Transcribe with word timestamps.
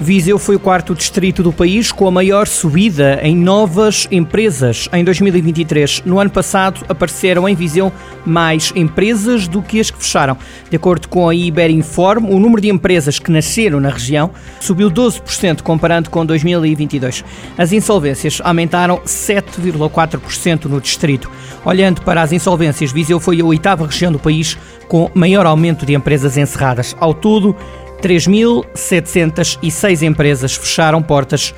Viseu 0.00 0.38
foi 0.38 0.54
o 0.54 0.60
quarto 0.60 0.94
distrito 0.94 1.42
do 1.42 1.52
país 1.52 1.90
com 1.90 2.06
a 2.06 2.10
maior 2.10 2.46
subida 2.46 3.18
em 3.20 3.34
novas 3.34 4.06
empresas 4.12 4.88
em 4.92 5.02
2023. 5.02 6.02
No 6.06 6.20
ano 6.20 6.30
passado 6.30 6.84
apareceram 6.88 7.48
em 7.48 7.54
Viseu 7.56 7.92
mais 8.24 8.72
empresas 8.76 9.48
do 9.48 9.60
que 9.60 9.80
as 9.80 9.90
que 9.90 9.98
fecharam. 9.98 10.38
De 10.70 10.76
acordo 10.76 11.08
com 11.08 11.28
a 11.28 11.34
Iberinform, 11.34 12.30
o 12.30 12.38
número 12.38 12.62
de 12.62 12.68
empresas 12.68 13.18
que 13.18 13.32
nasceram 13.32 13.80
na 13.80 13.90
região 13.90 14.30
subiu 14.60 14.88
12% 14.88 15.62
comparando 15.62 16.10
com 16.10 16.24
2022. 16.24 17.24
As 17.56 17.72
insolvências 17.72 18.40
aumentaram 18.44 18.98
7,4% 18.98 20.66
no 20.66 20.80
distrito. 20.80 21.28
Olhando 21.64 22.02
para 22.02 22.22
as 22.22 22.32
insolvências, 22.32 22.92
Viseu 22.92 23.18
foi 23.18 23.40
a 23.40 23.44
oitava 23.44 23.86
região 23.86 24.12
do 24.12 24.18
país 24.20 24.56
com 24.86 25.10
maior 25.12 25.44
aumento 25.44 25.84
de 25.84 25.94
empresas 25.94 26.36
encerradas. 26.36 26.96
Ao 27.00 27.12
todo, 27.12 27.54
3.706 28.00 30.02
empresas 30.02 30.56
fecharam 30.56 31.02
portas 31.02 31.54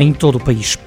em 0.00 0.12
todo 0.12 0.36
o 0.36 0.40
país. 0.40 0.78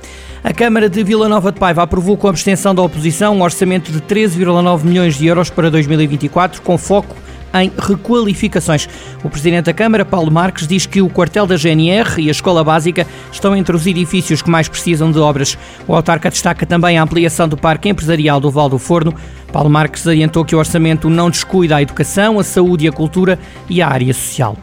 A 0.44 0.54
Câmara 0.54 0.90
de 0.90 1.04
Vila 1.04 1.28
Nova 1.28 1.52
de 1.52 1.60
Paiva 1.60 1.84
aprovou 1.84 2.16
com 2.16 2.28
abstenção 2.28 2.74
da 2.74 2.82
oposição 2.82 3.36
um 3.36 3.42
orçamento 3.42 3.92
de 3.92 4.00
13,9 4.02 4.84
milhões 4.84 5.18
de 5.18 5.28
euros 5.28 5.50
para 5.50 5.70
2024, 5.70 6.62
com 6.62 6.78
foco 6.78 7.16
em 7.54 7.72
requalificações. 7.78 8.88
O 9.24 9.30
Presidente 9.30 9.66
da 9.66 9.74
Câmara, 9.74 10.06
Paulo 10.06 10.32
Marques, 10.32 10.68
diz 10.68 10.86
que 10.86 11.02
o 11.02 11.10
quartel 11.10 11.46
da 11.46 11.56
GNR 11.56 12.22
e 12.22 12.28
a 12.28 12.32
Escola 12.32 12.64
Básica 12.64 13.08
estão 13.32 13.56
entre 13.56 13.76
os 13.76 13.88
edifícios 13.88 14.42
que 14.42 14.50
mais 14.50 14.68
precisam 14.68 15.12
de 15.12 15.20
obras. 15.20 15.58
O 15.88 15.96
autarca 15.96 16.30
destaca 16.30 16.66
também 16.66 16.98
a 16.98 17.04
ampliação 17.04 17.48
do 17.48 17.58
Parque 17.58 17.90
Empresarial 17.90 18.40
do 18.40 18.52
Val 18.52 18.70
do 18.70 18.78
Forno. 18.78 19.14
Paulo 19.52 19.70
Marques 19.70 20.08
adiantou 20.08 20.46
que 20.46 20.56
o 20.56 20.60
orçamento 20.60 21.10
não 21.10 21.30
descuida 21.30 21.78
a 21.78 21.82
educação, 21.82 22.40
a 22.40 22.44
saúde 22.44 22.86
e 22.86 22.88
a 22.88 22.92
cultura 22.92 23.40
e 23.70 23.82
a 23.82 23.88
área 23.88 24.14
social. 24.14 24.58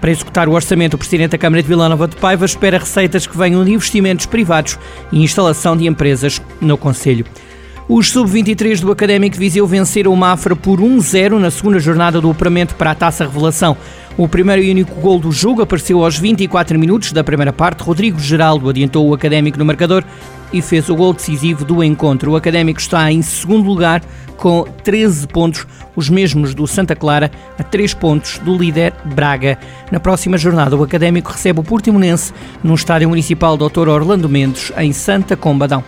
Para 0.00 0.10
executar 0.10 0.48
o 0.48 0.52
orçamento, 0.52 0.94
o 0.94 0.98
Presidente 0.98 1.32
da 1.32 1.38
Câmara 1.38 1.62
de 1.62 1.68
Vila 1.68 1.88
Nova 1.88 2.08
de 2.08 2.16
Paiva 2.16 2.46
espera 2.46 2.78
receitas 2.78 3.26
que 3.26 3.36
venham 3.36 3.64
de 3.64 3.72
investimentos 3.72 4.24
privados 4.24 4.78
e 5.12 5.22
instalação 5.22 5.76
de 5.76 5.86
empresas 5.86 6.40
no 6.60 6.78
Conselho. 6.78 7.26
Os 7.86 8.10
sub-23 8.10 8.80
do 8.80 8.92
Académico 8.92 9.34
de 9.34 9.40
Viseu 9.40 9.66
venceram 9.66 10.12
o 10.12 10.16
Mafra 10.16 10.54
por 10.56 10.80
1-0 10.80 11.38
na 11.38 11.50
segunda 11.50 11.78
jornada 11.78 12.20
do 12.20 12.30
operamento 12.30 12.76
para 12.76 12.92
a 12.92 12.94
Taça 12.94 13.24
Revelação. 13.24 13.76
O 14.16 14.28
primeiro 14.28 14.62
e 14.62 14.70
único 14.70 14.94
gol 15.00 15.18
do 15.18 15.32
jogo 15.32 15.60
apareceu 15.60 16.02
aos 16.02 16.16
24 16.16 16.78
minutos 16.78 17.12
da 17.12 17.24
primeira 17.24 17.52
parte. 17.52 17.82
Rodrigo 17.82 18.18
Geraldo 18.18 18.70
adiantou 18.70 19.08
o 19.08 19.12
Académico 19.12 19.58
no 19.58 19.64
marcador 19.64 20.04
e 20.52 20.60
fez 20.60 20.88
o 20.88 20.96
gol 20.96 21.12
decisivo 21.12 21.64
do 21.64 21.82
encontro. 21.82 22.32
O 22.32 22.36
Académico 22.36 22.80
está 22.80 23.10
em 23.10 23.22
segundo 23.22 23.66
lugar 23.68 24.02
com 24.36 24.64
13 24.84 25.28
pontos, 25.28 25.66
os 25.94 26.08
mesmos 26.08 26.54
do 26.54 26.66
Santa 26.66 26.96
Clara, 26.96 27.30
a 27.58 27.62
3 27.62 27.92
pontos 27.94 28.38
do 28.38 28.56
líder 28.56 28.94
Braga. 29.04 29.58
Na 29.90 30.00
próxima 30.00 30.38
jornada, 30.38 30.76
o 30.76 30.82
Académico 30.82 31.30
recebe 31.30 31.60
o 31.60 31.62
Portimonense 31.64 32.32
no 32.64 32.74
Estádio 32.74 33.08
Municipal 33.08 33.56
Dr. 33.56 33.88
Orlando 33.88 34.28
Mendes, 34.28 34.72
em 34.78 34.92
Santa 34.92 35.36
Combadão. 35.36 35.84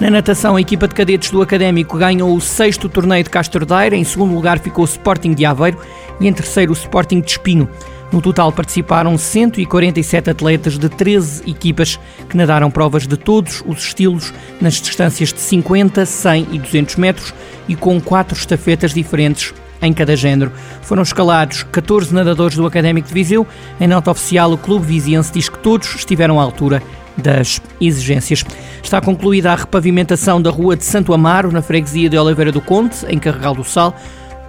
Na 0.00 0.08
natação, 0.08 0.56
a 0.56 0.60
equipa 0.60 0.88
de 0.88 0.94
cadetes 0.94 1.30
do 1.30 1.42
Académico 1.42 1.98
ganhou 1.98 2.34
o 2.34 2.40
sexto 2.40 2.88
torneio 2.88 3.22
de 3.22 3.28
Castro 3.28 3.66
Daire, 3.66 3.96
em 3.96 4.04
segundo 4.04 4.34
lugar 4.34 4.58
ficou 4.58 4.82
o 4.82 4.88
Sporting 4.88 5.34
de 5.34 5.44
Aveiro 5.44 5.78
e 6.18 6.26
em 6.26 6.32
terceiro 6.32 6.72
o 6.72 6.74
Sporting 6.74 7.20
de 7.20 7.32
Espinho. 7.32 7.68
No 8.12 8.20
total 8.20 8.50
participaram 8.50 9.16
147 9.16 10.30
atletas 10.30 10.78
de 10.78 10.88
13 10.88 11.48
equipas 11.48 11.98
que 12.28 12.36
nadaram 12.36 12.70
provas 12.70 13.06
de 13.06 13.16
todos 13.16 13.62
os 13.66 13.84
estilos 13.84 14.32
nas 14.60 14.74
distâncias 14.74 15.32
de 15.32 15.40
50, 15.40 16.04
100 16.04 16.48
e 16.52 16.58
200 16.58 16.96
metros 16.96 17.34
e 17.68 17.76
com 17.76 18.00
quatro 18.00 18.36
estafetas 18.36 18.92
diferentes 18.92 19.54
em 19.80 19.92
cada 19.92 20.16
género. 20.16 20.52
Foram 20.82 21.02
escalados 21.02 21.62
14 21.62 22.12
nadadores 22.12 22.56
do 22.56 22.66
Académico 22.66 23.08
de 23.08 23.14
Viseu. 23.14 23.46
Em 23.80 23.86
nota 23.86 24.10
oficial, 24.10 24.52
o 24.52 24.58
Clube 24.58 24.86
Viziense 24.86 25.32
diz 25.32 25.48
que 25.48 25.58
todos 25.58 25.94
estiveram 25.94 26.40
à 26.40 26.42
altura 26.42 26.82
das 27.16 27.60
exigências. 27.80 28.44
Está 28.82 29.00
concluída 29.00 29.52
a 29.52 29.56
repavimentação 29.56 30.40
da 30.40 30.50
Rua 30.50 30.76
de 30.76 30.84
Santo 30.84 31.12
Amaro, 31.12 31.52
na 31.52 31.62
freguesia 31.62 32.08
de 32.08 32.18
Oliveira 32.18 32.52
do 32.52 32.60
Conde, 32.60 32.96
em 33.08 33.18
Carregal 33.18 33.54
do 33.54 33.64
Sal. 33.64 33.94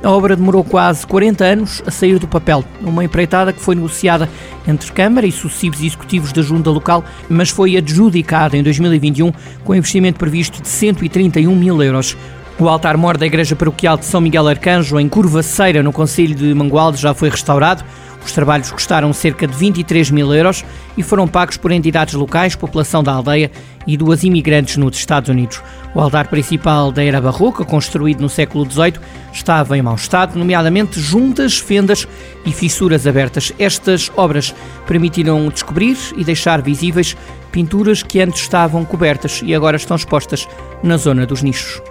A 0.03 0.09
obra 0.09 0.35
demorou 0.35 0.63
quase 0.63 1.05
40 1.05 1.45
anos 1.45 1.83
a 1.85 1.91
sair 1.91 2.17
do 2.17 2.27
papel, 2.27 2.63
uma 2.81 3.03
empreitada 3.03 3.53
que 3.53 3.61
foi 3.61 3.75
negociada 3.75 4.27
entre 4.67 4.91
Câmara 4.91 5.27
e 5.27 5.31
sucessivos 5.31 5.79
executivos 5.79 6.33
da 6.33 6.41
Junta 6.41 6.71
Local, 6.71 7.03
mas 7.29 7.51
foi 7.51 7.77
adjudicada 7.77 8.57
em 8.57 8.63
2021 8.63 9.31
com 9.63 9.75
investimento 9.75 10.17
previsto 10.17 10.59
de 10.59 10.67
131 10.67 11.55
mil 11.55 11.83
euros. 11.83 12.17
O 12.61 12.69
altar-mor 12.69 13.17
da 13.17 13.25
Igreja 13.25 13.55
Paroquial 13.55 13.97
de 13.97 14.05
São 14.05 14.21
Miguel 14.21 14.47
Arcanjo, 14.47 14.99
em 14.99 15.09
Curvaceira, 15.09 15.81
no 15.81 15.91
Conselho 15.91 16.35
de 16.35 16.53
Mangualde, 16.53 17.01
já 17.01 17.11
foi 17.11 17.27
restaurado. 17.27 17.83
Os 18.23 18.33
trabalhos 18.33 18.71
custaram 18.71 19.11
cerca 19.13 19.47
de 19.47 19.55
23 19.55 20.11
mil 20.11 20.31
euros 20.31 20.63
e 20.95 21.01
foram 21.01 21.27
pagos 21.27 21.57
por 21.57 21.71
entidades 21.71 22.13
locais, 22.13 22.55
população 22.55 23.03
da 23.03 23.13
aldeia 23.13 23.49
e 23.87 23.97
duas 23.97 24.23
imigrantes 24.23 24.77
nos 24.77 24.95
Estados 24.95 25.27
Unidos. 25.27 25.59
O 25.95 25.99
altar 25.99 26.27
principal 26.27 26.91
da 26.91 27.03
era 27.03 27.19
barroca, 27.19 27.65
construído 27.65 28.21
no 28.21 28.29
século 28.29 28.69
XVIII, 28.69 28.99
estava 29.33 29.75
em 29.75 29.81
mau 29.81 29.95
estado, 29.95 30.37
nomeadamente 30.37 30.99
juntas, 30.99 31.57
fendas 31.57 32.07
e 32.45 32.51
fissuras 32.51 33.07
abertas. 33.07 33.51
Estas 33.57 34.11
obras 34.15 34.53
permitiram 34.85 35.49
descobrir 35.49 35.97
e 36.15 36.23
deixar 36.23 36.61
visíveis 36.61 37.17
pinturas 37.51 38.03
que 38.03 38.21
antes 38.21 38.43
estavam 38.43 38.85
cobertas 38.85 39.41
e 39.43 39.55
agora 39.55 39.77
estão 39.77 39.97
expostas 39.97 40.47
na 40.83 40.95
zona 40.95 41.25
dos 41.25 41.41
nichos. 41.41 41.90